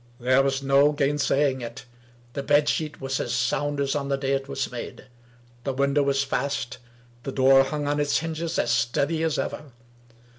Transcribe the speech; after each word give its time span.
There 0.19 0.41
was 0.41 0.63
no 0.63 0.93
gainsaying 0.93 1.61
it. 1.61 1.85
The 2.33 2.41
bed 2.41 2.67
sheet 2.67 2.99
was 2.99 3.19
as 3.19 3.31
sound 3.35 3.79
as 3.79 3.93
on 3.95 4.09
the 4.09 4.17
day 4.17 4.31
it 4.31 4.47
was 4.47 4.71
made. 4.71 5.05
The 5.63 5.73
window 5.73 6.01
was 6.01 6.23
fast. 6.23 6.79
The 7.21 7.31
door 7.31 7.65
hung 7.65 7.87
on 7.87 7.99
its 7.99 8.17
hinges 8.17 8.57
as 8.57 8.71
steady 8.71 9.21
as 9.21 9.37
ever. 9.37 9.73